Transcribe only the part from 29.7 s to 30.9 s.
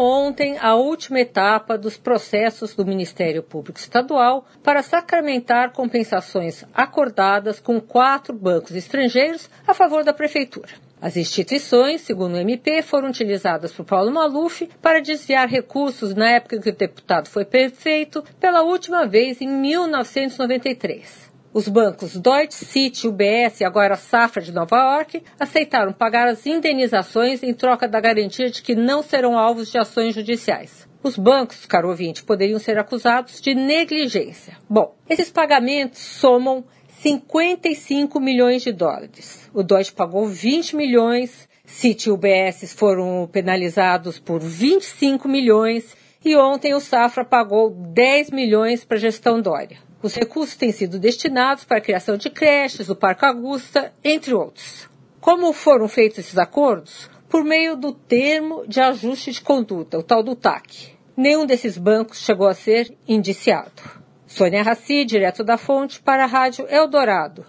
ações judiciais.